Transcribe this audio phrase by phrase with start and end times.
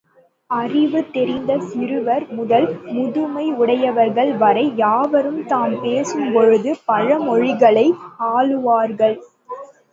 [0.49, 2.65] அறிவு தெரிந்த சிறுவர் முதல்
[2.87, 7.87] முதுமை உடையவர்கள் வரை யாவரும் தாம் பேசும் பொழுது பழமொழிகளை
[8.33, 9.17] ஆளுவார்கள்.